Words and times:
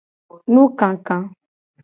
Nukaka. 0.53 1.15